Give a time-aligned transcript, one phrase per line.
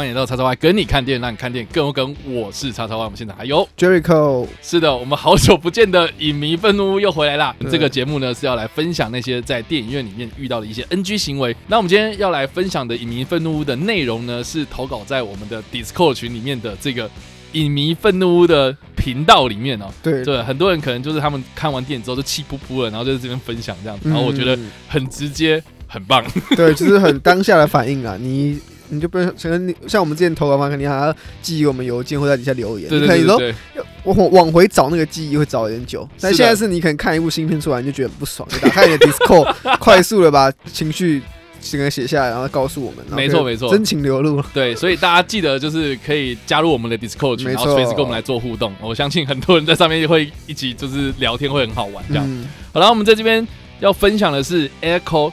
[0.00, 2.16] 欢迎来到叉叉 Y 跟你看电影，让你看电影更有梗。
[2.24, 7.54] 我是叉叉 Y，我们现在还有 Jericho，是的，我们好久不见的影迷愤怒又回来啦。
[7.58, 11.54] 对这个节目呢是要来分享那些在电影院里面遇到的一些 NG 行为。
[11.66, 17.10] 那我们今天要来分享的影迷愤怒屋的内容呢，是投稿在我们的 Discord 群里面的这个
[17.52, 19.88] 影迷愤怒屋的频道里面哦。
[20.02, 26.24] 对对，很多人可能就是他们看完电影之后就气噗噗了，然后就在这边分享这样子，然后我觉得嗯很直接，很棒。
[26.56, 28.58] 对，就是很当下的反应啊，你
[28.90, 41.22] 你就不能你像我们之前投稿嘛，肯定还要寄给我们邮件或在底下留言，对你可能说对对对，我往往回找那个记忆会找一点久，但现在是你可能看一部新片出来，你就觉得很不爽，你打开你的 Discord， 快速的把情绪
[41.60, 43.70] 整个写下来，然后告诉我们，没错没错。
[43.70, 48.72] 真情流露，对，所以大家记得就是可以加入我们的 Discord 群，然后随时跟我们来做互动。
[48.80, 52.24] 我相信很多人在上面会一起就是聊天，会很好玩这样。
[52.26, 53.46] 嗯，好了，我们在这边
[53.80, 55.30] 要分享的是 Echo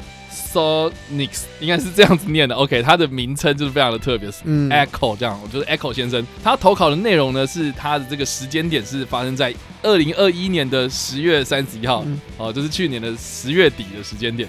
[0.54, 2.56] Sonics，应该是这样子念的。
[2.56, 14.48] OK，它的名称就是非常的特别，Echo 这样，我觉得 Echo 先生他投稿的内容呢是他的这个时间点是发生在二零二一年的十月三十一号，嗯哦，就是去年的十月底的时间点。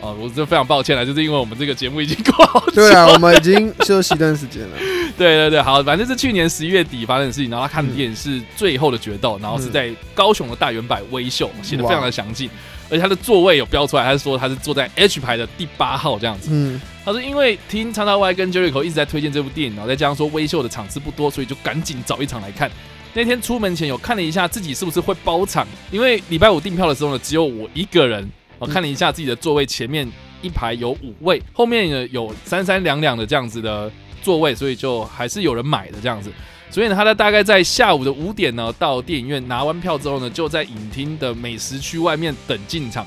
[0.00, 4.76] 哦，我就非常抱歉了，就是因为我们这个节目已经过好久对啊，我们已经休息一段时间了，
[5.18, 7.50] 对对对，好，反正是去年十一月底发生的事情。
[7.50, 12.48] 然后他看的电影是《最后的决斗》，然后是在高雄的大圆柏微秀，写的非常的详尽，
[12.88, 16.50] 而且他的座位有标出来，他是说他是坐在 H 排的第八号这样子。
[16.52, 22.70] 嗯他说因为听长岛 Y 跟 Jericho 一直在推荐这部电影，然后再加上说微秀的场次不多，所以就赶紧找一场来看。
[23.14, 28.30] 那天出门前有看了一下自己是不是会包场，因为礼拜五订票的时候呢，只有我一个人。
[28.58, 30.06] 我看了一下自己的座位，前面
[30.42, 33.90] 一排有五位，后面呢有三三两两的这样子的
[34.22, 36.30] 座位，所以就还是有人买的这样子。
[36.70, 43.06] 所以呢，他在大概在下午的五点呢，到电影院拿完票之后呢，就在影厅的美食区外面等进场。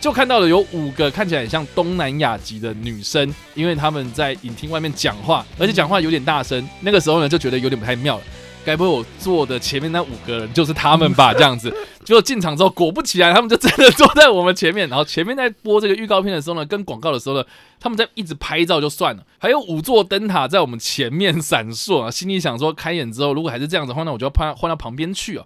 [0.00, 6.66] 就看到了有五个看起来很像东南亚籍的女生，因为他们在影厅外面讲话，而且讲话有点大声。
[6.80, 8.22] 那个时候呢，就觉得有点不太妙了。
[8.64, 11.32] 该不会我坐的前面那五个人就是他们吧？
[11.34, 11.74] 这样子，
[12.04, 14.88] 结果进场之后，果不其然，他们就真的坐在我们前面。
[14.88, 17.44] 然后前面在播这个预告片的时候呢，跟广告的时候呢，
[17.80, 22.10] 他们在一直拍照就算了，还有五座灯塔在我们前面闪烁啊。
[22.10, 25.44] 心里想说，开演之后如果还是这样子的话，那我就要换换到旁边去啊。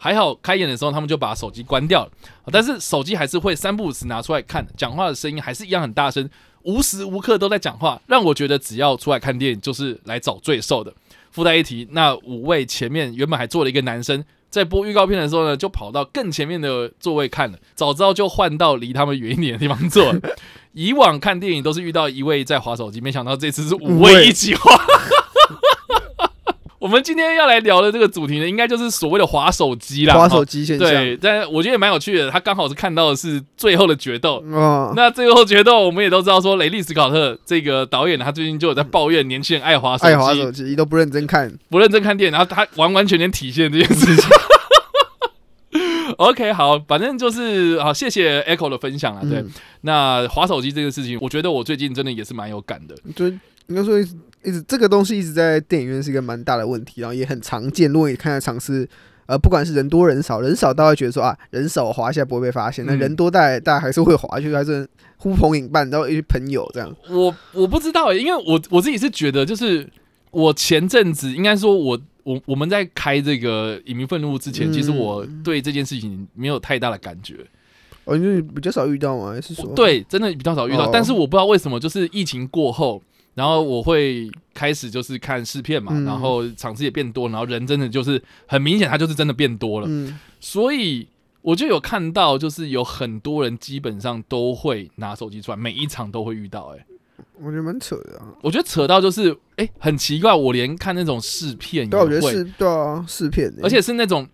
[0.00, 2.12] 还好开演的时候他们就把手机关掉了，
[2.52, 6.30] 但是手机还是会三不五时拿出来看，讲话的声音还是一样很大声，
[6.62, 10.92] 无时无刻都在讲话，让我觉得只要出来看电影就是来找罪受的。
[11.30, 20.20] 附带一提，那五位前面原本还坐了一个男生，在播预告片的时候呢，就跑到更前面的座位看了，早知道就换到离他们远一点的地方坐了。
[20.72, 24.70] 以往看电影都是遇到一位在划手机，没想到这次是五位一起划。
[26.78, 30.14] 我们今天要来聊的这个主题呢，应该就是所谓的划手机啦。
[30.14, 32.30] 滑手机现象，对，但我觉得也蛮有趣的。
[32.30, 34.42] 他刚好是看到的是最后的决斗。
[34.52, 44.28] 哦，那最后决斗，我们也都知道说，雷利·斯考特这个导演，他最近就有在抱怨年轻人爱滑手爱滑机，手机都不认真看，不认真看电影，然后他完完全全体现这件事情。
[46.16, 49.22] OK，好，反正就是好，谢谢 Echo 的分享啊。
[49.22, 49.50] 对，嗯
[49.80, 52.94] 那滑手机这个事情，我觉得我最近真的也是蛮有感的。
[53.16, 53.26] 就
[53.66, 53.94] 应该说
[54.44, 57.90] 一直这个东西一直在电影院是一个蛮大的问题，然后也很常见。
[57.92, 58.88] 如果你看的场次，
[59.26, 66.94] 呃，不管是人多人少，人少大家会觉得说啊，人少滑一下不会被发现，那嗯人多大家大家还是会滑，就还是呼朋引伴，然后一些朋友这样。
[67.08, 69.88] 我我不知道欸，因为我我自己是觉得，就是
[70.30, 72.00] 我前阵子应该说我。
[72.24, 77.36] 我我们在开这个影迷愤怒之前，嗯其实我对这件事情没有太大的感觉。
[78.04, 79.64] 哦，因为比较少遇到嘛，还是说？
[79.74, 83.02] 对，真的比较少遇到，哦但是我不知道为什么，就是疫情过后，
[83.38, 86.04] 然后我会开始就是看试片嘛，嗯。
[86.04, 91.06] 然后场次也变多，然后人真的就是很明显，他就是真的变多了，嗯，所以
[91.42, 96.84] 我就有看到，就是有很多人基本上都会拿手机出来，每一场都会遇到、欸，
[97.40, 98.34] 我觉得蛮扯的啊。
[98.42, 104.26] 我觉得扯到就是，哎、很奇怪，我连看那种试片也对啊，我觉得会，是，对啊，试片欸，而且是那种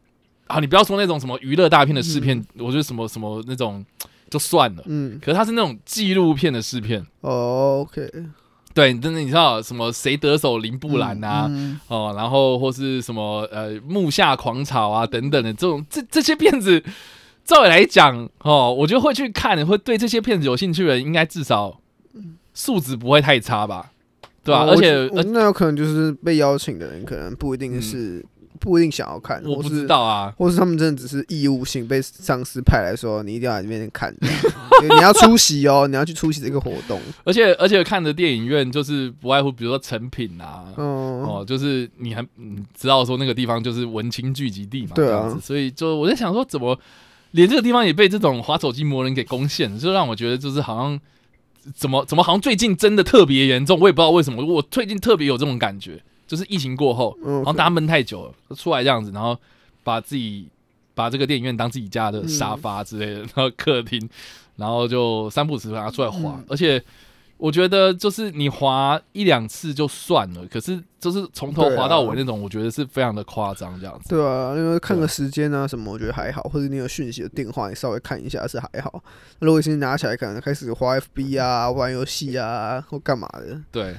[0.47, 3.85] 啊，你不要说那种什么娱乐大片的试片，我觉得什么什么那种
[4.31, 4.83] 就算了。
[4.87, 8.11] 嗯，可是它是那种纪录片的试片，哦，OK，
[8.75, 16.83] 对，真的你知道什么谁得手林布兰啊，嗯哦，然后或是什么呃木下狂草啊等等的这种这这些片子，
[17.45, 21.81] 照理来讲哦，我觉得会去看，会对这些片子有兴趣的人，应该至少
[22.53, 23.93] 素质不会太差吧，
[24.43, 28.25] 对吧、哦而且那有可能就是被邀请的人，可能不一定是
[28.65, 34.11] 不一定想要看，我不知道啊，或是他们真的只是义务性被上司派来说，你一定要来这边看，
[34.83, 36.99] 你要出席哦，你要去出席这个活动。
[37.25, 40.65] 而且而且看的电影院就是不外乎比如说成品啊。
[40.79, 45.39] 嗯，哦，就是你还你知道说那个地方就是文青聚集地嘛，对啊。
[45.43, 46.81] 所以就我在想说，怎么
[47.33, 50.99] 连这个地方也被这种滑手机魔人给攻陷，就让我觉得就是好像
[51.75, 59.39] 怎么怎么好像最近真的特别严重，我也不知道为什么，我最近特别有这种感觉，就是疫情过后，嗯然后大家闷太久了，出来这样子，然后
[59.83, 60.49] 把自己
[60.95, 64.09] 把这个电影院当自己家的沙发之类的，然后客厅，
[64.57, 66.45] 然后就三不五时拿出来滑，嗯。
[66.49, 66.83] 而且
[67.37, 74.09] 我觉得就是你滑一两次就算了，可是就是从头滑到尾那种，我觉得是非常的夸张这样子。
[74.09, 79.03] 对啊，因为看个时间啊什么，我觉得还好，或者你有讯息的电话，你稍微看一下是还好。
[79.41, 83.95] 如果是拿起来可能开始滑 FB 啊、玩游戏啊或干嘛的，对，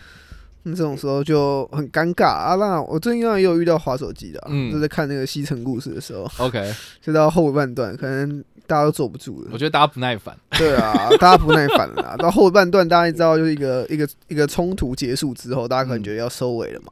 [0.67, 2.55] 那这种时候就很尴尬啊。
[2.55, 9.57] 那我最近当然也有遇到滑手机的、啊，嗯就在看那个《西城故事》的时候， OK，就到后半段，可能大家都坐不住了我。
[9.57, 10.35] 觉得大家不耐烦。
[10.57, 12.15] 对啊，大家不耐烦了啦。
[12.17, 16.91] 到后半段，大家知道，就是一个一个一个冲突结束之后，大家可能觉得要收尾了嘛，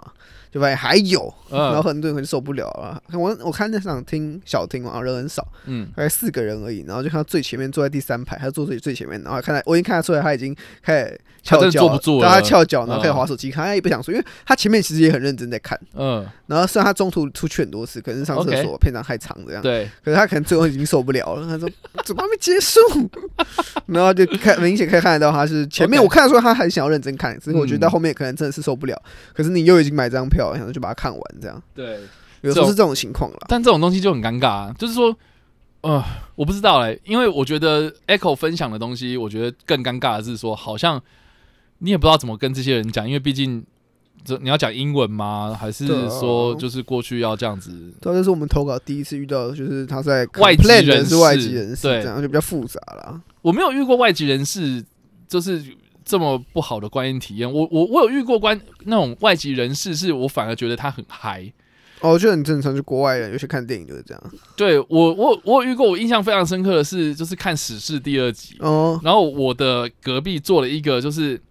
[0.54, 3.02] 就发现还有，然后嗯很多人可能受不了了。
[3.18, 12.28] 我我看那场听小听嘛，人很少，嗯，大概四个人而已，然后就看到最前面坐在第三排，他坐最最前面，然后看到我已经看得出来他已经开始翘脚坐不住了。
[12.28, 21.68] 对他翘脚，然后开始嗯划手机看，他也不想说，因为他前面其实也很认真在看，嗯，然后虽然他中途出去很多次，可能是上厕所片长太长这样，对，可是他可能最后已经受不了了，他说
[22.06, 22.80] 怎么还没结束？
[23.88, 27.82] 然后就看明显可以看得到他是前面我看得出来他很想要认真看，只是我觉得嗯。
[27.84, 29.00] 到后面可能真的是受不了。
[29.34, 32.00] 可是你又已经买这张票，就把它看完，这样对。
[32.42, 33.38] 有时候是这种情况啦。
[33.48, 35.16] 但这种东西就很尴尬、啊，就是说，
[35.80, 36.04] 呃，
[36.36, 41.02] 我不知道嘞，因为我觉得 Echo 分享的东西，我觉得更尴尬的是说，好像
[41.78, 43.64] 你也不知道怎么跟这些人讲，因为毕竟
[44.26, 45.58] 这你要讲英文吗？
[45.58, 47.72] 还是说就是过去要这样子？
[48.02, 53.22] 对啊，这是我们投稿第一次遇到，就是他在外籍人士外籍人士，对这样就比较复杂啦。
[53.42, 54.84] 我没有遇过外籍人士，
[55.30, 55.64] 就是
[56.06, 57.52] 这么不好的观影体验。
[57.52, 61.52] 我我我有遇过观那种外籍人士，是我反而觉得他很嗨。
[62.02, 64.22] 哦，我觉得很正常，就国外人有些看电影就是这样。
[64.58, 71.42] 对我我我有遇过，我印象非常深刻的是，就是看《史事》第二集，哦，然后我的隔壁坐了一个，就是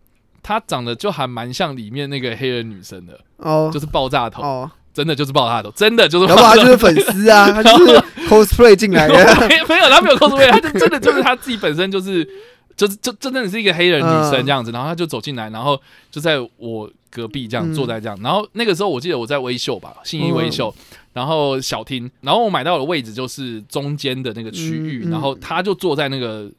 [0.42, 6.62] 他长得就还蛮像里面那个黑人女生的，哦，就是爆炸头，哦，真的就是爆炸头，真的就是要爆炸头。
[6.62, 9.14] 不然他就是粉丝啊，他就是 cosplay 进来的。
[9.48, 12.28] 没没有，他没有 cosplay，他就真的就是他自己本身就是
[12.76, 15.80] 就是就真的是一个黑人女生嗯这样子，然后她就走进来，然后
[16.10, 17.74] 就在我隔壁这样嗯。
[17.74, 20.74] 坐在这样，然后那个时候我记得我在微秀吧，信义微秀，
[21.12, 26.50] 然后小厅，然后我买到的位置就是中间的那个区域，然后她就坐在那个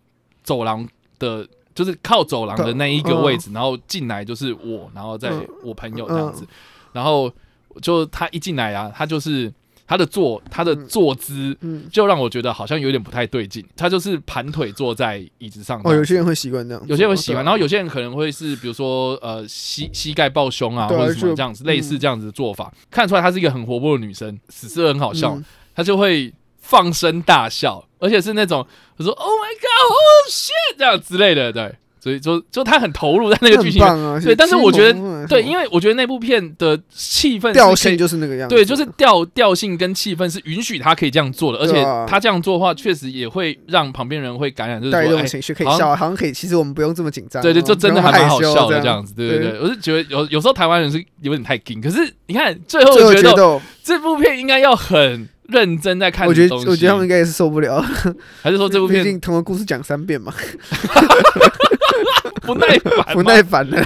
[0.43, 0.87] 走廊
[1.19, 1.47] 的。
[1.75, 5.47] 就是靠走廊的那一个位置，然后进来就是我，然后再嗯。
[5.63, 6.45] 我朋友这样子，
[6.91, 7.33] 然后
[7.81, 9.51] 就她一进来啊，她就是
[9.85, 13.65] 他的坐他的坐姿嗯，就让我觉得好像有点不太对劲。
[13.75, 17.43] 他就是盘腿坐在椅子上，哦，有些人会习惯这样，有些人会喜欢，对啊。
[17.43, 25.45] 然后有些人可能会是比如说呃膝膝盖抱胸啊，或者什么这样子，嗯类似这样子的做法，看出来她是一个很活泼的女生，死是很好笑，嗯。
[25.75, 28.65] 她就会放声大笑，而且是那种
[28.97, 33.81] 我说 Oh my God，Oh shit 这样之类的，对，所以就就他很投入在那个剧情。
[34.21, 46.33] 对但是我觉得得对，因为我觉得那部片的气氛调性就是那个样子，对，就是调调性跟气氛是允许他可以这样做的，而且他这样做的话，确实也会让旁边人会感染，就是带动情绪，可以好像笑，好像可以。
[46.33, 49.01] 其实我们不用这么紧张，对对，就真的还蛮好笑的这样。
[49.05, 57.81] 子，对对对对，我是觉得有有时候台湾人是有点太硬，可是你看最后觉得决斗，这部片应该要很认真在看我觉得我觉得他们应该也是受不了，
[58.41, 60.33] 还是说这部片毕竟同个故事讲三遍嘛，
[62.41, 63.85] 不耐烦，不耐烦了。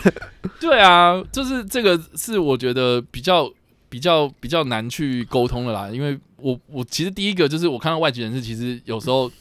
[0.59, 3.51] 对啊，就是这个是我觉得比较
[3.89, 9.31] 比较比较难去沟通的啦，因为我我其实第一个就是我看到外籍人士，其实有时候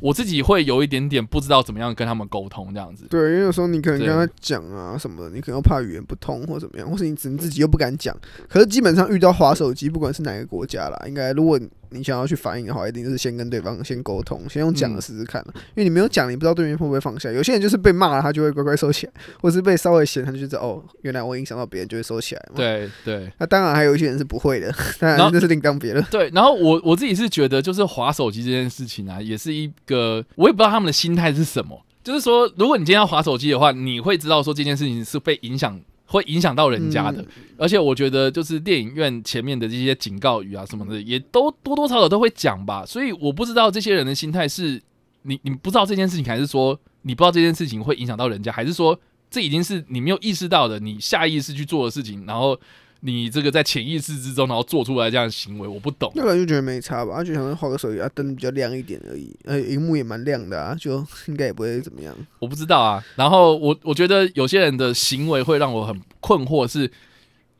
[0.00, 3.06] 我自己会有一点点不知道怎么样跟他们沟通这样子。
[3.08, 8.16] 对，因为有时候你可能跟他讲啊什么的，你可能又怕语言不通或怎么样，或是你只能自己又不敢讲。
[8.48, 11.58] 可是基本上遇到滑手机，不管是哪个国家啦，应该如果
[11.94, 17.30] 你想要去反应的话，一定就是先跟对方先沟通，先用讲的嗯试试看因为你没有讲，你不知道对面会不会放下。
[17.30, 26.04] 有些人就是被骂了，他就会乖乖收起来，或是被稍微嫌，他就知道哦，原来我影响到别人，就会收起来嘛。，对对那当然还有一些人是不会的，当然后然那是另当别论。
[26.10, 31.80] 对，然后我我自己是觉得，就是划手机这件事情啊，也是一个我也不知道他们的心态是什么。
[32.02, 35.80] 就是说，如果你今天要划手机的话，你会知道说这件事情是被影响，
[36.14, 37.20] 会影响到人家的。
[37.22, 42.84] 嗯而且我觉得，就是电影院前面的这些警告语啊什么的，也都多多少少都会讲吧。
[42.84, 44.82] 所以我不知道这些人的心态是，
[45.22, 48.98] 你你不知道这件事情，还是说你不知道这件事情会影响到人家，还是说
[49.30, 52.58] 这已经是你没有意识到的，你下意识去做的事情，然后
[53.06, 56.10] 你这个在潜意识之中，然后做出来这样的行为，我不懂。
[56.14, 62.16] 那个人就觉得没差吧，他就想说画个手机啊，灯比较亮一点而已，呃，荧幕也蛮亮的啊，就应该也不会怎么样。
[62.38, 63.04] 我不知道啊。
[63.16, 66.90] 然后我我觉得有些人的行为会让我很困惑，是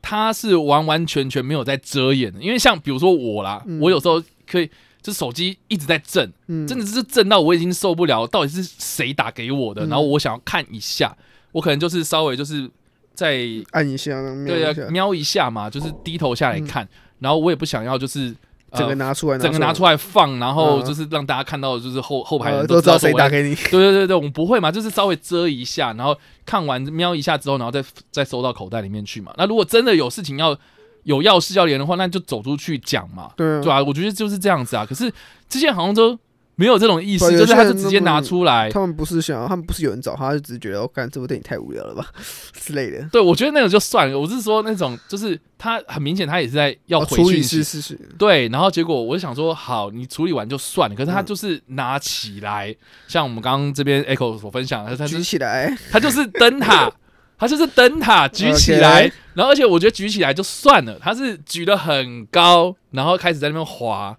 [0.01, 2.39] 他是完完全全没有在遮掩的。
[2.41, 4.67] 因为像比如说我啦，嗯我有时候可以
[5.03, 9.85] 就是手机一直在震，嗯，真的是震到我已经受不了，到底是谁打给我的？
[9.85, 11.15] 嗯然后我想要看一下，
[11.51, 12.67] 我可能就是稍微就是
[13.15, 16.87] 在按一下，瞄对啊，瞄一下嘛，就是低头下来看，
[17.19, 18.27] 然后我也不想要就是。
[18.29, 18.35] 呃
[18.77, 23.55] 整个拿出来，整个拿出来，放，然后嗯就是让大家看到，就是后后排人呃都知道谁打给你。
[23.71, 27.81] 对对对对，我们不会嘛，就是稍微遮一下，然后看完瞄一下之后，然后再
[28.11, 29.31] 再收到口袋里面去嘛。
[29.37, 30.57] 那如果真的有事情要
[31.03, 34.85] 有要事要连的话，那就走出去讲嘛，对啊我觉得就是这样子啊。
[34.85, 35.09] 可是
[35.47, 36.19] 之前好像都
[36.57, 38.69] 没有这种意思，就是他就直接拿出来。
[38.69, 42.07] 他们不是想要，他们不是有人找他，就只是觉得，我、哦、干这部电影太无聊了吧
[42.53, 43.07] 之类的。
[43.11, 44.17] 对，我觉得那种就算了。
[44.17, 50.95] 我是说那种，就是他很明显，他也是在要哦回处理讯息是是是，对，然后结果我就想说，好，你处理完就算了。
[50.95, 52.73] 可是他嗯就是拿起来，
[53.07, 56.89] 像我们刚刚这边 Echo 所分享的，他举是起来，他就是灯塔，
[57.37, 64.17] 他就是灯塔举起来然后而且我觉得举起来就算了，他是举得很高，然后开始在那边滑。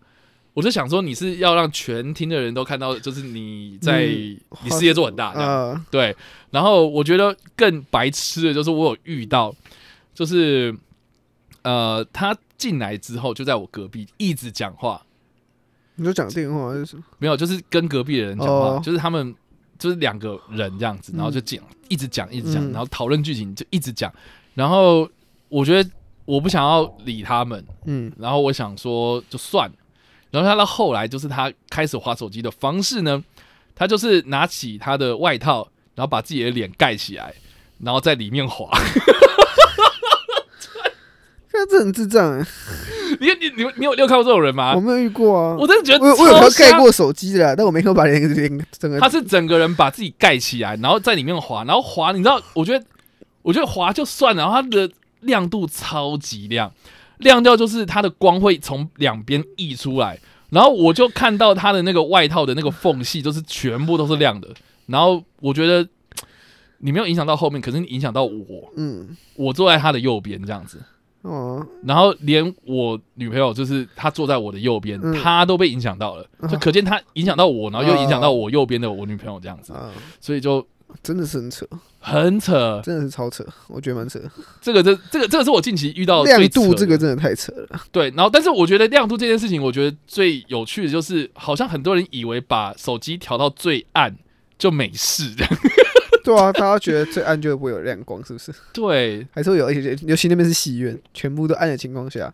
[0.57, 6.17] 我就想说，你是要让全厅的人都看到，就是你在、嗯你事业做很大这样，呃，对。
[6.51, 9.55] 然后我觉得更白痴的就是我有遇到，
[10.15, 10.75] 就是
[11.61, 15.03] 呃，他进来之后就在我隔壁一直讲话，
[15.97, 18.81] 你就讲电话就是，没有，就是跟隔壁的人讲话，哦。
[18.83, 19.35] 就是他们
[19.79, 22.73] 就是两个人这样子，然后就讲、一直讲一直讲，嗯。
[22.73, 24.11] 然后讨论剧情就一直讲，
[24.55, 25.07] 然后
[25.51, 25.91] 我觉得
[26.25, 29.77] 我不想要理他们，嗯，然后我想说就算了，
[30.37, 33.25] 然后他到后来就是他开始划手机的方式呢，
[33.75, 37.33] 他就是拿起他的外套，然后把自己的脸盖起来，
[37.81, 38.71] 然后在里面滑。
[41.51, 42.47] 看这很智障哎，
[43.19, 44.81] 你你你你有你有看过这种人吗我？
[44.81, 52.85] 没有遇过啊，我真的觉得我我有盖过手机的啦，但我没有把脸脸整个他是整个人把自己盖起来，然后在里面滑，然后滑，你知道，我觉得，
[53.41, 54.91] 我觉得滑就算了，然后它的
[55.21, 56.71] 亮度超级亮，
[57.19, 60.19] 亮掉就是它的光会从两边溢出来，
[60.51, 64.49] 然后我就看到它的那个外套的那个缝隙，就是全部都是亮的，
[64.87, 65.89] 然后我觉得
[66.79, 69.17] 你没有影响到后面，可是你影响到我，嗯。
[69.35, 70.83] 我坐在他的右边这样子。
[71.23, 75.13] 哦，然后连我女朋友，就是她坐在我的右边，嗯。
[75.21, 80.65] 她都被影响到了，啊就可见她影响到我，然后又影响到我右边的我女朋友这样子，啊，所以就
[81.03, 81.67] 真的是很扯，
[81.99, 82.81] 很扯。
[82.85, 84.21] 真的是超扯，我觉得蛮扯。
[84.61, 94.15] 这个这这个这个是我近期遇到的亮度这个真的太扯了，对，然后但是我觉得亮度这件事情，我觉得最有趣的就是，好像很多人以为把手机调到最暗
[94.59, 95.53] 就没事这样。
[96.25, 98.53] 对啊，大家觉得最暗就不会有亮光，是不是？
[98.75, 102.33] 对，还是会有，而且尤其那边是戏院，全部都暗的情况下，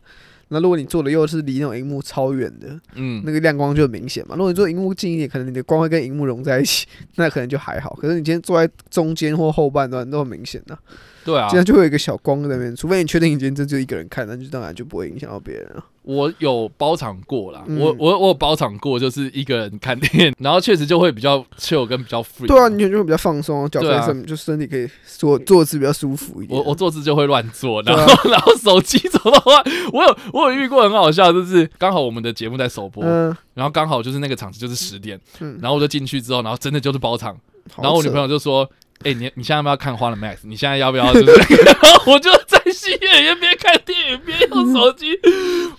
[0.52, 4.36] 那如果你坐的又是离那种荧幕超远的，嗯，那个亮光就很明显嘛。
[4.36, 7.96] 如果你坐荧幕近一点，可能你的光会跟荧幕融在一起，那可能就还好。
[8.00, 10.78] 可是你今天坐在中间或后半段都很明显的、
[11.24, 12.74] 对啊这，样就会有一个小光在那边。
[12.76, 15.84] 除非你确定你今天真就一个人看，那就当然就不会影响到别人了。
[16.04, 22.48] 我有包场过啦，嗯我我我有包场过，就是一个人看电影，然后确实就会比较 chill 跟比较 free。
[22.48, 26.58] 对啊，你就会比较放松，脚可对啊以身、就身体可以坐坐姿比较舒服一点。
[26.58, 33.36] 我我坐姿就会乱坐，然后、 然后手机怎么话，我有我有遇过很好笑，就是刚好我们的节目在首播，嗯。
[33.54, 37.36] 然后刚好就是那个场子就是十点，嗯，然后我就进去之后，然后真的就是包场，
[37.76, 38.68] 然后我女朋友就说
[39.04, 40.34] ：“哎、你你现在要不要看《花了 Max》？
[40.42, 45.18] 你现在要不要？”就是， 然后我就在戏院里面边看电影边用手机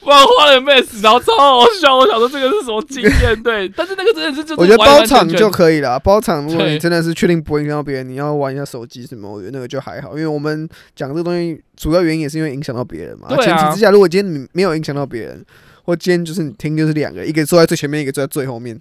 [0.01, 1.95] 玩《花了 Max》，然后超好笑。
[1.95, 3.43] 我想说这个是什么经验？
[3.43, 5.99] 对，但是那个真的是就是我觉得包场就可以了。
[5.99, 10.11] 包场如果你真的是确定不会影响到别人，你要玩一下手机什么，我觉得那个就还好。
[10.11, 13.27] 因为我们讲这个东西，主要原因也是因为影响到别人嘛。
[13.29, 15.45] 对啊前提之下，如果今天你没有影响到别人，
[15.83, 18.79] 或今天就是你听就是两个，一个坐在最前面，一个坐在最后面，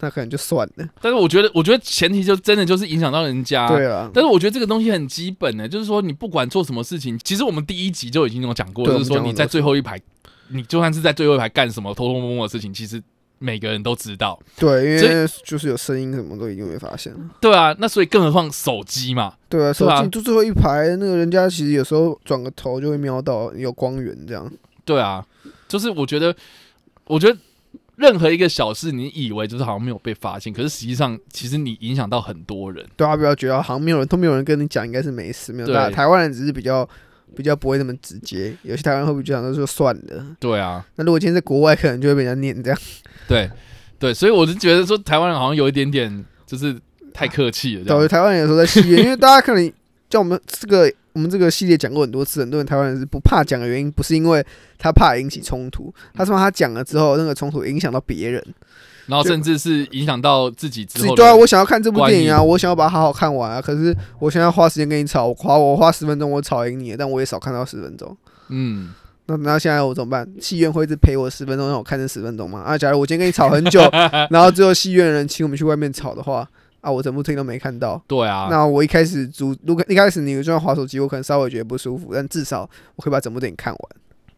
[0.00, 0.88] 那可能就算了。
[1.00, 3.68] 但是我觉得，我觉得前提就真的就是影响到人家。
[3.68, 10.00] 对啊，但是我觉得这个东西很基本的，就是说你不管做什么事情，其实我们第一集就已经有讲过，就是说你在最后一排，
[10.48, 13.00] 你就算是在最后一排干什么偷偷摸摸的事情，其实
[13.38, 14.38] 每个人都知道。
[14.58, 17.20] 对，因所为就是有声音什么都已经会发现了。
[17.40, 24.50] 对啊，那所以更何况手机嘛，对啊，手机就最后一排，那个人家其实有时候转个头就会瞄到有光源这样。
[24.84, 25.24] 对啊，
[25.70, 26.34] 就是我觉得，
[27.06, 27.38] 我觉得
[27.94, 32.84] 任何一个小事，你以为就是好像没有被发现，可是实际上其实你影响到很多人。
[32.96, 35.90] 对啊，不要觉得好像没有人都没有人跟你讲，应该是没事，没有。
[35.90, 36.86] 台湾人只是比较
[37.36, 40.26] 比较不会那么直接，有些台湾人会比较想说算了。
[40.40, 42.78] 对啊，那如果今天在国外，可能就会被人家念这样。
[43.28, 43.48] 对
[43.98, 46.76] 对，所以我就觉得说台湾人好像有一点点就是
[47.12, 48.08] 太客气了这对，样。
[48.08, 49.72] 台湾人有时候在戏院，因为大家可能
[50.10, 54.44] 像我们这个我们这个系列讲过很多次，很多人台湾人是不怕讲的原因，不是因为
[54.78, 58.44] 他怕引起冲突，他是怕他讲了之后那个冲突影响到别人。
[59.06, 63.60] 然后甚至是影响到自己之后对啊，我想要看这部电影啊，我想要把它好好看完啊。
[63.60, 68.16] 可是我现在花时间跟你吵，我花我花十分钟我吵赢你，但我也少看到十分钟。
[68.50, 68.92] 嗯，
[69.26, 70.28] 那那现在我怎么办？
[70.40, 72.60] 戏院会一直陪我十分钟，让我看这十分钟吗？
[72.60, 73.80] 啊，假如我今天跟你吵很久，
[74.30, 76.48] 然后最后戏院的人请我们去外面吵的话，
[76.80, 78.02] 啊，我整部电影都没看到。
[78.06, 83.80] 对啊，那我一开始主，如果一开始你就算滑手机，我可能稍微觉得不舒服，但至少我可以把整部电影看完。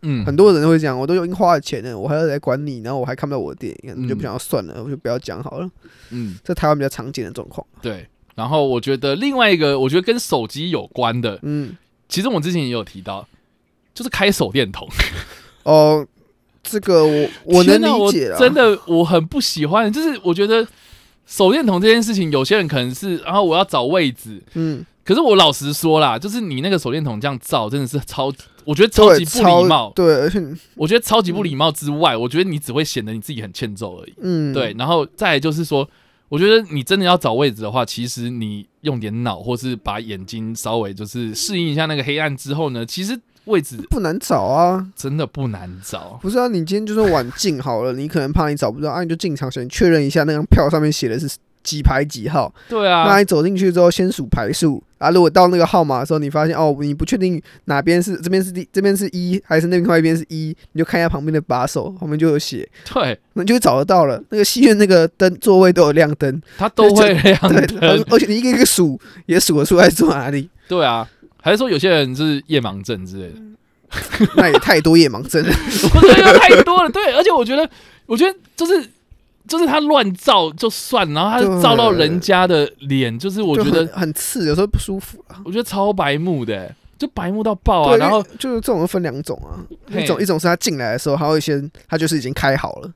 [0.02, 5.70] 嗯，很多人会讲，我都已经花了钱了，我还要来管你，然后我还看不到我的电影，就不想要算了，我就不要讲好了。
[6.10, 7.66] 嗯，这台湾比较常见的状况。
[7.80, 8.06] 对。
[8.34, 11.76] 然后我觉得另外一个，我觉得跟手机有关的，嗯，
[12.08, 13.28] 其实我之前也有提到，
[13.92, 14.88] 就是开手电筒。
[15.64, 16.04] 哦，
[16.62, 20.66] 这个我我能理解了，真的我很不喜欢，就是我觉得
[21.26, 28.32] 手电筒这件事情，有些人可能是，然后我要找位置，嗯，可是我老实说啦，就是你那个手电筒这样照，真的是超，
[28.64, 29.92] 我觉得超级不礼貌。
[29.94, 30.40] 对，而且
[30.74, 34.14] 我觉得超级不礼貌之外，我觉得你只会显得你自己很欠揍而已。
[34.20, 35.88] 嗯，对，然后再来就是说，
[36.28, 44.86] 我觉得你真的要找位置的话，其实你用点脑，或是把眼睛稍微就是适应一下那个黑暗之后呢，其实位置不难找啊。
[44.94, 46.18] 真的不难找。
[46.22, 51.28] 不是啊，你今天就算晚进好了，你可能怕你找不到啊，你就进场前确认一下那张票上面写的是
[51.62, 52.52] 几排几号。
[52.68, 55.10] 对啊那，你走进去之后，先数排数啊。
[55.10, 64.20] 如果到那个号码的时候，你发现哦，你不确定哪边是这边是第这边是一，还是那另外一边是一，你就看一下旁边的把手，后面就有写，对，那你就找得到了。
[64.30, 68.04] 那个戏院那个灯座位都有亮灯，它都会亮 对，灯。
[68.10, 71.08] 而且你一个一个数也数得出来坐哪里，对啊，
[71.42, 74.28] 还是说有些人是夜盲症之类的？
[74.36, 75.52] 那也太多夜盲症了。
[75.94, 76.88] 我觉得太多了。
[76.88, 77.68] 对，而且我觉得，
[78.06, 78.88] 我觉得就是
[79.46, 85.42] 就是他乱照就算，然后他对照到人家的脸，就是我觉得很很刺，有时候不舒服啊。
[85.44, 87.96] 我觉得超白目的，就白目到爆啊！
[87.96, 92.90] 然后就是这种分两种啊，一种一种是他进来的时候，他会先他就是已经开好了。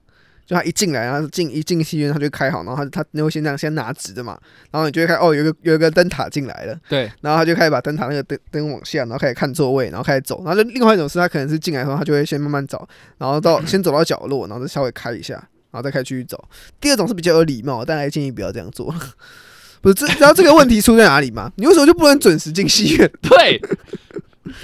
[0.46, 4.38] 就他一进来，然后进一进戏院，他就开好，然后他他那会先这样先拿直的嘛，
[4.70, 12.88] 然后你就会看哦，有一个有一个灯塔进来了，对然后他就开始把灯塔那个灯灯往下，然后开始看座位，然后开始走，然后就另外一种是他可能是进来的时候，他就会先慢慢找，
[13.18, 16.42] 然后到先走到角落，然后再稍微开一下，然后再开始继续走。
[16.80, 18.94] 第二种是比较有礼貌，但还建议不要这样做。
[19.82, 21.52] 不是，这然后这个问题出在哪里吗？
[21.56, 23.10] 你为什么就不能准时进戏院？
[23.22, 23.60] 对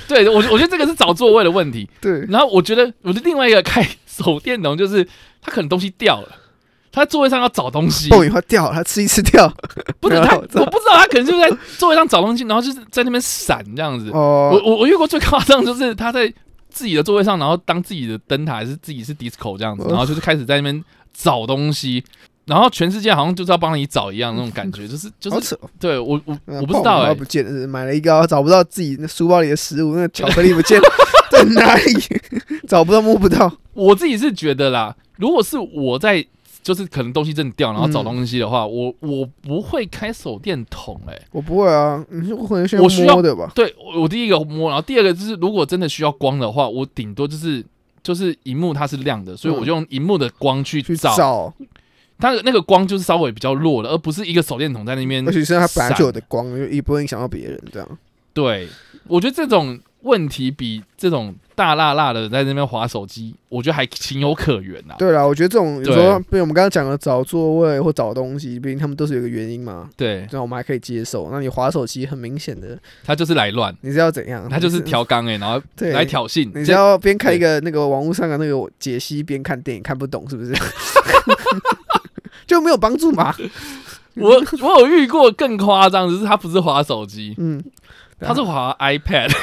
[0.09, 1.89] 对，我我觉得这个是找座位的问题。
[2.01, 5.07] 对，然后我觉得我的另外一个开手电筒就是
[5.43, 6.29] 他可能东西掉了。
[6.95, 9.51] 他在座位上要找东西，爆米花掉了，他吃一吃掉。
[9.99, 14.11] 不是他，我不知道他可能就是在座位上找东西，然后就是在那边闪这样子。
[14.11, 16.31] 我哦，我我遇过最夸张的就是他在
[16.69, 22.05] 自己的座位上，然后当自己的灯塔还是自己是 disco 这样子，哦然后就是开始在那边找东西，
[22.47, 25.59] 然后全世界好像就是要帮你找一样那种感觉，就 是就是。
[25.79, 30.89] 对我我嗯我不知道哎、不见了，买了一个找不到自己那书包里的食物，那个巧克力不见了，
[31.31, 31.83] 在哪里？
[32.69, 33.53] 找不到，摸不到。
[33.75, 36.25] 我自己是觉得啦，如果是我在
[36.63, 43.51] 就是可能东西真的掉，然后找东西的话，我我不会开手电筒哎、我不会啊，你是可能需我需要摸的吧？
[43.55, 47.65] 对，我我第一个摸，然后第二个就是，如果真的需要光的话，我顶多就是
[48.03, 51.55] 就是荧幕它是亮的，所以我就用荧幕的光去去照，找，
[52.23, 57.61] 它的那个光就是稍微比较弱的，而不是一个手电筒在那边而且是它本来就有的光，就也不会影响到别人。
[57.73, 57.99] 这样，
[58.33, 58.69] 对，
[59.09, 71.29] 我觉得这种问题比这种大辣辣的在那边划手机，我觉得还情有可原呐、对啦，我觉得这种有对时候，比如我们刚刚讲的找座位或找东西，毕竟他们都是有个原因嘛，对，这样我们还可以接受。
[71.33, 74.49] 那你划手机，很明显的，他就是来乱，你是要怎样？
[74.49, 80.53] 他就是调缸哎、然后来挑衅，你是这要边看一个那个网络上的那个解析，边看电影，看不懂是不是？
[82.53, 83.35] 就没有帮助嘛？
[84.17, 87.63] 我我有遇过更夸张，只是他不是划手机，嗯，
[88.21, 89.33] 他是划 iPad。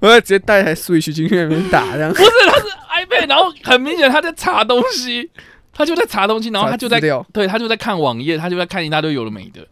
[0.00, 2.64] 我要直接带台 Switch 进去那边打，这样不是，他是
[3.06, 5.30] iPad，然后很明显他在查东西，
[5.72, 7.00] 他就在查东西，然后他就在
[7.32, 9.66] 对他就在看网页，他就在看一大堆有的没的，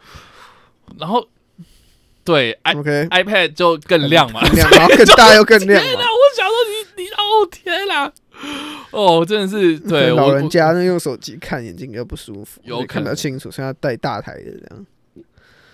[0.99, 1.27] 然后
[2.25, 4.41] 对 i OK，iPad 就更亮嘛。
[4.57, 6.05] 然后更大又更亮 天哪！
[6.05, 6.55] 我想说
[6.97, 8.11] 你你哦天哪！
[8.91, 14.87] 哦，真的是对老我人家那用手机看眼睛比较不舒服，有可能不清楚，所以要戴大台的这样，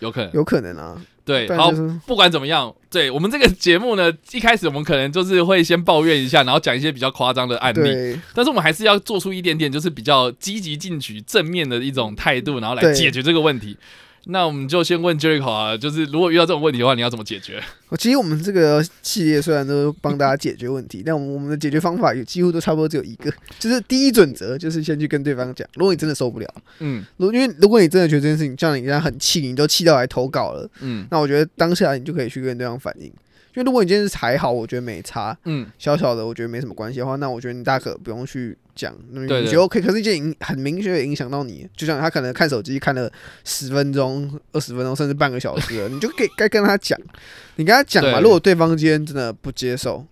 [0.01, 1.01] 有可能有可能啊。
[1.25, 1.46] 对。
[1.57, 1.70] 好
[2.07, 8.18] 不管怎么样，对我们这个节目呢，一开始我们可能就是会先抱怨一下，然后讲一些比较夸张的案例。
[8.35, 13.77] 但是我们还是要做出一点点，就是比较积极进取、正面的一种态度，然后来解决这个问题。
[14.26, 17.62] 那我们就先问 Jericho 啊，就是如果遇到这种问题的话，你要怎么解决？
[17.88, 33.11] 我 其实我们这个系列虽然都帮大家解决问题， 但我们我们的解决方法也几乎都差不多只有一个，就是第一准则就是先去跟对方讲，如果你真的受不了，嗯如因为如果你真的觉得这件事情像你这样很气，你都气到来投稿了，嗯，那我觉得当下你就可以去跟对方反映。
[33.61, 43.12] 因为如果你今天是还好，我觉得没差，嗯，小小的我觉得没什么关系的话，那我觉得你大可不用去讲，你觉得 OK，可是一件影很明确的影响到你，就像他可能看手机看了
[43.44, 46.99] 十分钟、二十分钟，甚至半个小时了，你就给该跟他讲，
[47.57, 48.18] 你跟他讲嘛。
[48.20, 50.03] 如果对方今天真的不接受，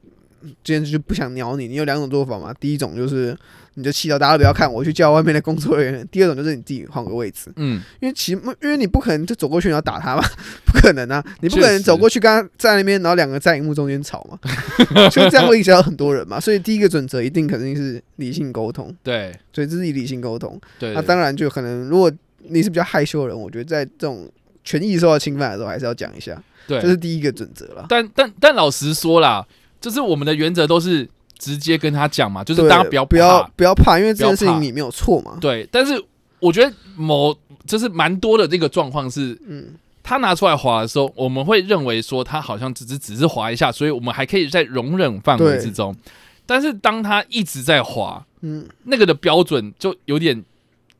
[0.62, 2.52] 今天就不想鸟你，你有两种做法嘛。
[2.60, 3.36] 第一种就是
[3.74, 10.22] 你就气到大家不要看，我去叫外面的工作人员；第二种就是你自己换个位置，嗯，因为其因为你不可能就走过去你要打他嘛，
[10.64, 14.38] 不可能啊，你不可能走过去跟他站那边，然后两个在荧幕中间吵嘛，
[15.10, 16.38] 就这样会影响到很多人嘛。
[16.40, 20.60] 所以第一个准则一定肯定是理性沟通，对所以这是以理性沟通。
[20.78, 22.10] 对，对那当然就可能如果
[22.50, 24.30] 你是比较害羞的人，我觉得在这种
[24.64, 27.86] 权益受到侵犯的时候，还是要讲一下，对，这是第一个准则了。
[27.88, 29.46] 但但但老实说啦，
[29.80, 35.38] 就是我们的原则都是直接跟他讲嘛，就是大家不要不要不要怕，因为这件事情你没有错嘛。
[35.40, 36.02] 对，但是
[36.40, 37.36] 我觉得某
[37.66, 45.94] 就是蛮多的这个状况是，嗯，他拿出来划的时候，我们会认为说他好像只是只是划一下，所以我们还可以在容忍范围之中。
[46.46, 50.42] 但是当他一直在划，嗯，那个的标准就有点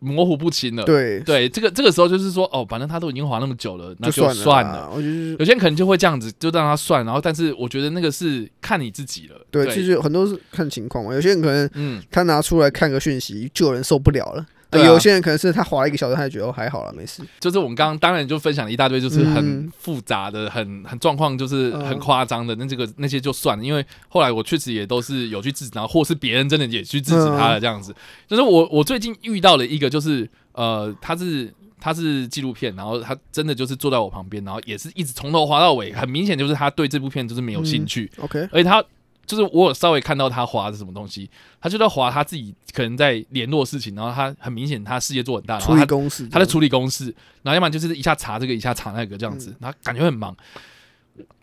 [0.01, 0.85] 模糊不清了。
[0.85, 4.89] 对，对，这个这个时候就是说，哦，反正他都已经滑那么久了，那就算算了。
[4.95, 7.05] 我觉得有些人可能就会这样子，就让他算。
[7.05, 9.37] 然后，但是我觉得那个是看你自己了。
[9.51, 11.15] 对，其实很多是看情况嘛。
[11.15, 14.47] 有些人可能嗯，他拿出来看个讯息，就有人受不了了。
[14.71, 17.23] 对啊有些人可能是他滑了一个小时，他就觉得哦还好了，没事。
[17.41, 22.55] 就是我们刚刚当然就分享了一大堆，就是很嗯复杂的、很很状况，就是很嗯夸张的。
[22.57, 27.95] 那这个那些就算了，因为后来我确实也都是有去制止，然后或是别人真的也去制止他了，这样子。
[28.27, 31.53] 就是我我最近遇到了一个，就是呃，他是。
[31.81, 38.85] 他是纪录片，然后他真的就是坐在我旁边，然后也是一直从头滑到尾，很明显就是他对这部片就是没有兴趣，OK，而且他
[39.29, 47.05] 就是我有稍微看到他划的什么东西，他就在划他自己可能在联络事情，然后他很明显他事业做很大，然处后他理公事，他在处理公事，
[47.43, 50.35] 然后要不然就是一下查这个，一下查那个这样子，然后感觉很忙。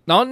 [0.05, 0.25] 然后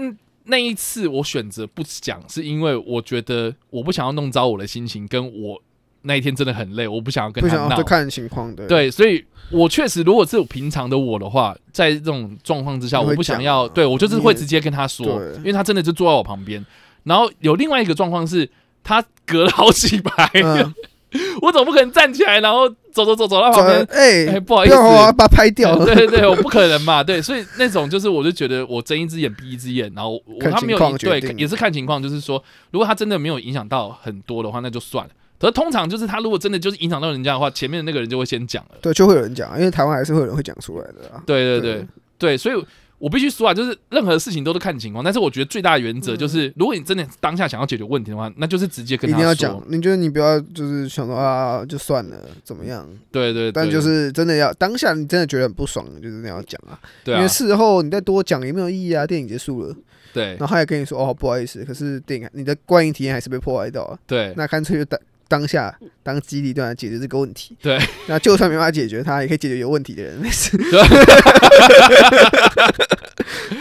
[0.45, 5.61] 那一次我选择不讲，是因为我觉得我不想要弄糟我的心情，跟我
[6.01, 7.83] 那一天真的很累，我不想要跟他闹就。
[7.83, 8.67] 看情况的。
[8.67, 15.05] 对，所以我确实，如果是有平常的我的话，在这种状况之下，我不想要，对我就是会直接跟他说，
[15.37, 16.63] 因为他真的就坐在我旁边。
[17.03, 18.49] 然后有另外一个状况是，
[18.83, 20.73] 他隔了好几排，嗯，
[21.41, 25.85] 我总不可能站起来，然后走走走走到旁边，哎哎，，不好意思，我要把它拍掉呃。
[25.85, 35.11] 对对对，我不可能嘛，对，所以那种就是，我就觉得我睁一只眼闭一只眼，然后我他没有对，也是看情况，就是说，如果他真的没有影响到很多的话，那就算了。
[35.39, 38.71] 可是通常就是他如果真的就是影响到人家的话，前面的那个人就会先讲了。
[38.81, 41.21] 对，就会有人讲，因为台湾还是会有人会讲出来的啊。
[41.25, 41.85] 对对对
[42.17, 42.65] 对，所以
[43.03, 52.87] 我必须说啊，就是任何事情都是看情况，但是我觉得最大的原则就是，如果你真的当下想要解决问题的话，那就是直接跟他一定要讲，你觉得你不要就是想说啊，就算了，怎么样？
[53.11, 57.17] 对对对，但就是真的要当下你真的觉得很不爽，就是那样讲啊，对啊。
[57.17, 59.05] 因为，事后你再多讲也没有意义啊。
[59.05, 59.75] 电影结束了，
[60.13, 60.27] 对。
[60.37, 64.33] 然后他也跟你说哦不好意思，可是电影你的观影体验还是被破坏到啊，对。
[64.37, 64.97] 那干脆就当
[65.33, 67.57] 当下当机立断地解决这个问题。
[67.59, 70.55] 对，那就算没办法解决他，也可以解决有问题的人，没事。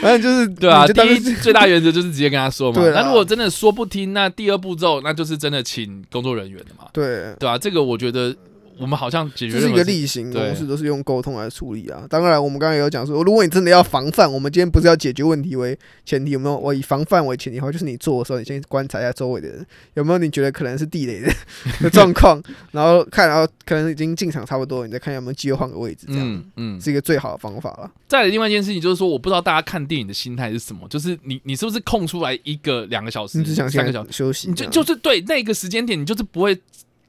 [0.02, 2.82] 反正就是 对啊，第一最大原则就是直接跟他说嘛。
[2.90, 6.88] 那如果真的说不听，那第二步骤那就是真的请工作人员的嘛。
[6.92, 8.36] 对，对啊，这个我觉得
[8.78, 12.04] 我们好像解决这是一个例行对公事，都是用沟通来处理啊。
[12.08, 16.56] 当然，我们刚刚也有讲说，如果你真的要防范，我们今天不是要解决问题为前提，有没有？
[16.56, 21.32] 我以防范为前提的话，就是你做的时候，你先观察一下周围的人有没有你觉得可能是地雷的
[21.80, 26.80] 的状况，然后看，然后可能已经进场差不多，你再看有没有机会换个位置，这样、嗯嗯。
[26.80, 27.90] 是一个最好的方法了。
[28.08, 36.58] 再来另外一件事情就是说，我不知道大家看电影的心态是什么，就是你你是不是空出来一个两个小时、你只想三个小时，休息你就，就是对那个时间点，你就是不会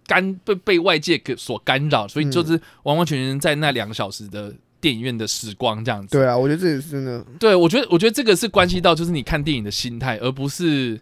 [0.06, 6.18] 干被被外界给所干扰，所以嗯就是完完全全在那两个小时的电影院的时光这样子。
[6.18, 7.26] 对啊，我觉得这也是真的。
[7.40, 11.00] 对，我觉得我觉得这个是关系到就是你看电影的心态，而不是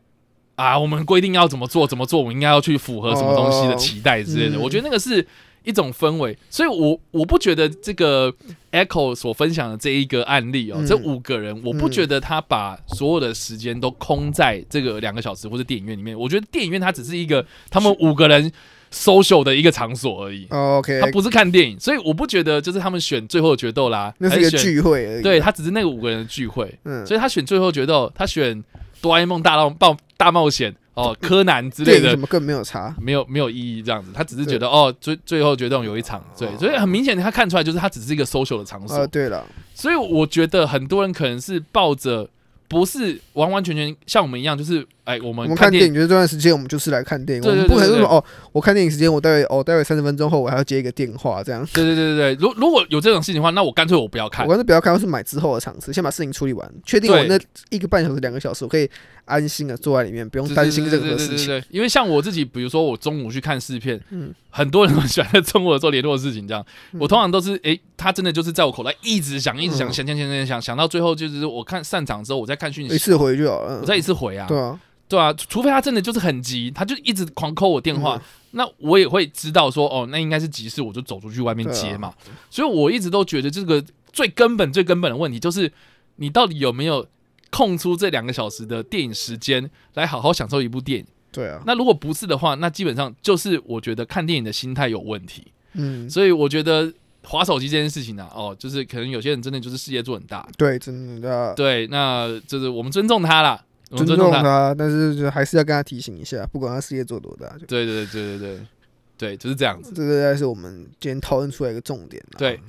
[0.56, 4.58] 啊我们规定要怎么做怎么做，我们应该要去符合什么东西的哦期待之类的。
[4.58, 5.26] 嗯我觉得那个是
[5.64, 8.34] 一种氛围，所以我我不觉得这个
[8.72, 16.18] Echo 所分享的这一个案例哦，嗯这五个人，我不嗯觉得他把所有的时间都空在这个两个小时或者电影院里面。
[16.18, 18.52] 我觉得电影院它只是一个他们五个人
[18.92, 20.46] social 的一个场所而已。
[20.50, 25.22] 哦 OK，他不是看电影，所以我不觉得就是他们选最后的决斗啦，那是一个聚会而已。
[25.22, 28.64] 对，他只是那个五个人的聚会，嗯，所以他选最后决斗，他选
[29.02, 32.16] 哆啦 A 梦大浪爆大冒险哦，柯南之类的。
[32.28, 32.94] 更没有差。
[33.00, 42.28] 没有没有意义这样子，他只是觉得哦，最最后决斗有一场，对，所以很明显他看出来就是他只是一个 social 的场所，呃，对了，所以我觉得很多人可能是抱着
[42.72, 51.68] 不是完完全全像我们一样，就是哎，我们我们看电影影就是这段时间我们就是来看电影，我们不可能说哦，我看电影时间我待会哦待会三十分钟后我还要接一个电话这样。
[51.74, 54.46] 对对对对对，如如果有这种事情的话，那我干脆我不要看。
[54.46, 54.52] 我。
[54.52, 57.38] 干脆不要看，我是买之后的场次，先把事情处理完，确定我那
[57.70, 58.90] 一个半小时、两个小时，我可以
[59.26, 61.62] 安心的坐在里面，不用担心任何事情。
[61.70, 67.00] 因为像我自己，比如说我中午去看试片，嗯很多人都喜欢在中午的时候联络的事情，这样，嗯。
[67.00, 69.94] 我通常都是诶，他真的就是在我口袋一直想，一直想，嗯。
[69.94, 73.80] 想想想想想，想到最后就是我看散场之后，我再看讯息，一次回就好了。
[73.80, 78.22] 我再一次回啊，对啊，对啊，除除非他真的就是很急，他就一直狂扣我电话，嗯。
[78.52, 82.14] 那我也会知道说，哦，那应该是急事，我就走出去外面接嘛。
[82.50, 85.72] 所以我一直都觉得这个最根本、最根本的问题就是，
[86.18, 87.08] 你到底有没有
[87.50, 91.06] 空出这两个小时的电影时间来好好享受一部电影？
[91.32, 95.52] 对啊，那如果不是的话，那基本上就是我觉得看电影的心态有问题。
[95.74, 96.92] 嗯，所以我觉得
[97.24, 104.76] 划手机这件事情呢、啊，哦，就是可能有些人真的就是事业做很大，对，真的对，那就是我们尊重他啦，我们尊重他。
[104.78, 108.60] 但是就还是要跟他提醒一下，不管他事业做多大，对对对对对对
[109.18, 109.94] 对，就是这样子。
[109.96, 112.36] 这个才是我们今天讨论出来一个重点啦。
[112.38, 112.60] 对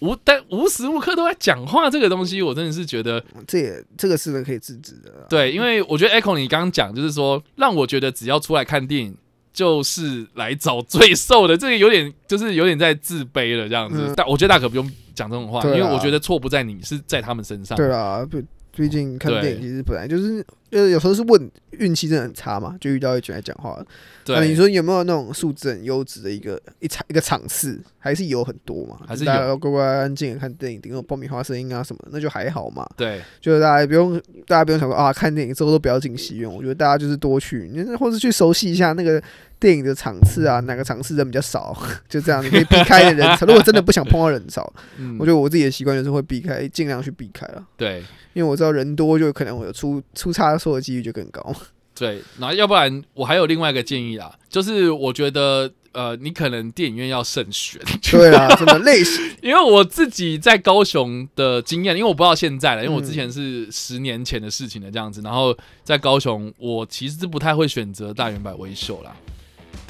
[0.00, 5.26] 无但无时无刻都在讲话这个东西，我真的是觉得这也这个是可以制止的。
[5.28, 9.16] 对，因为我觉得 Echo 你刚刚讲就是说，让我觉得只要出来看电影。
[9.52, 13.98] 就是来找罪受的，这个有点就是有点在自卑了这样子。
[14.06, 17.76] 嗯但我觉得大可不用讲这种话，啊因为我觉得错不在你，是在他们身上。
[17.76, 18.24] 对啦，
[18.72, 23.76] 毕毕竟看电影其实本来就是，呃，有时候是问运气真的很差嘛，就遇到一群来讲话。
[24.26, 28.98] 那对，你说有没有那种素质很优质的一个一场一个场次，还是有很多嘛？
[29.06, 32.88] 还是大家要乖乖安静的看电影，顶多爆米花声音啊什么，那就还好嘛。
[32.96, 36.52] 对就是大家也不用，大家不用想说啊，看电影之后都不要进戏院。
[36.52, 39.20] 我觉得大家就是多去，你或是去熟悉一下那个
[39.60, 41.76] 电影的场次啊，哪个场次人比较少，
[42.08, 43.44] 就这样，你可以避开的人潮。
[43.46, 51.54] 如果真的不想碰到人潮，嗯我觉得我自己的习惯就是会避开，尽量去避开了，对因为我知道人多就可能我有出出差错的几率就更高。
[51.94, 57.78] 对，然后要不然我还有另外一个建议啦，就是我觉得呃，你可能电影院要慎选，
[58.10, 69.14] 对啊， 什么类型，因为我自己在高雄的经验，因为我不知道现在了，因为我嗯之前是十年前的事情了这样子，然后在高雄，我其实是不太会选择大圆百微秀啦。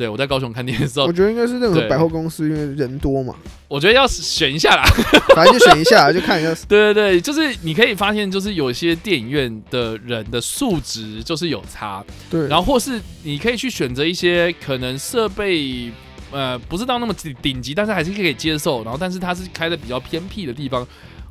[0.01, 3.35] 对我在高雄看电影的时候我，觉得应该是任何百货公司，因为人多嘛，
[3.69, 4.83] 我觉得要选一下啦。
[5.37, 6.55] 反正就选一下，就看一下。
[6.67, 15.93] 对对对，就是你可以发现，就是有些电影院的人的素质就是有差，对，然后或是你可以去选择一些可能设备
[16.33, 20.89] 呃不是到那么顶顶级，但是还是可以接受，然后但是它是开的比较偏僻的地方，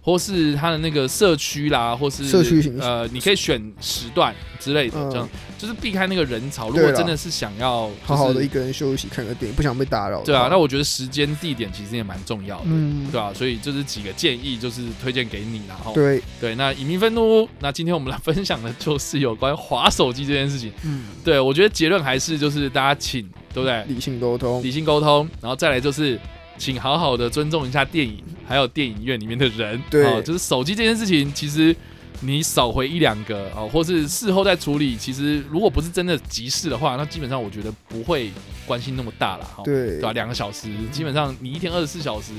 [0.10, 6.70] 或是它的那个社区啦，或是社区呃，你可以选时段之类的，嗯这样就是避开那个人潮。
[6.70, 10.22] 如果真的是想要、就是、好好的一个人休息，看个电影，不想被打扰。
[10.24, 12.66] 对啊，那我觉得时间地点其实也蛮重要的。
[12.68, 15.76] 嗯，对啊，所以就是几个建议，就是推荐给你啦。
[15.76, 20.72] 然后对，对，那影迷愤怒，那今天我们来分享的就是有关滑手机这件事情。
[20.84, 23.22] 嗯，对我觉得结论还是就是大家请，
[23.54, 23.84] 对不对？
[23.88, 26.20] 理性沟通，理性沟通，然后再来就是，
[26.60, 29.82] 请好好的尊重一下电影，还有电影院里面的人。
[29.90, 31.76] 对哦，就是手机这件事情，其实
[32.20, 38.30] 你少回一两个哦，或是事后再处理，其实如果不是真的急事的话，那基本上我觉得不会
[38.68, 39.46] 关心那么大了。
[39.46, 42.34] 哈、对对吧、两个小时，基本上你一天二十四小时。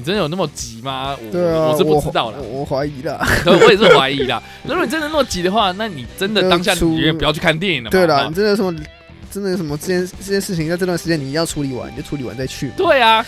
[0.00, 1.16] 你真的有那么急吗？
[1.20, 3.18] 我对啊，我是不知道啦我，怀疑啦。
[3.44, 4.40] 我也是怀疑啦。
[4.62, 7.90] 如果你真的那么急的话，那你真的当下你也不要去看电影了嘛。
[7.90, 8.72] 对啦，你真的有什么，
[9.28, 12.70] 真的有什么这件这件事情，在这段时间你一定要处理完，你就处理完再去。
[12.76, 13.26] 对啊，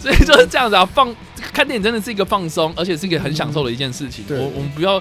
[0.00, 1.14] 所以就是这样子啊，放
[1.52, 4.24] 看电影真的是一个放松，而且是一个很享受的一件事情。
[4.26, 5.00] 对我我们不要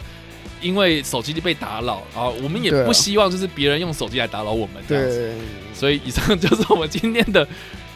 [0.61, 5.33] 因为手机被打扰啊，我们也不希望就是别人用手机来打扰我们这样子。
[5.73, 7.47] 所以以上就是我们今天的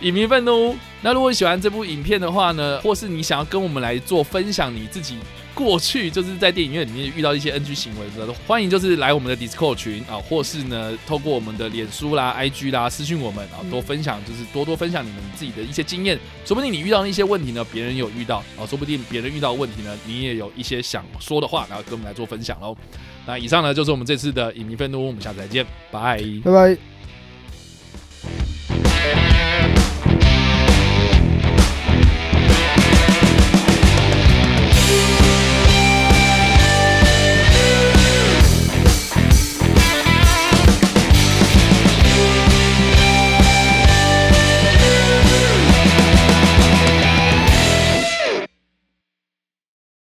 [0.04, 0.76] 影迷愤怒。
[1.02, 5.18] 那如果你喜欢这部影片的话呢，或是你想要跟我们来做分享你自己
[5.54, 22.76] 过去就是在电影院里面遇到一些 NG 行为的，欢迎就是来我们的 Discord 群啊，或是呢透过我们的脸书啦、IG 啦私讯我们啊，多分享就是多多分享你们自己的一些经验，说不定你遇到的一些问题呢，别人有遇到啊，说不定别人遇到的问题呢，你也有一些想说的话，然后跟我们来做分享喽。
[23.26, 26.22] 那以上呢就是我们这次的影迷愤怒，我们下次再见，拜。
[26.44, 26.93] 拜拜。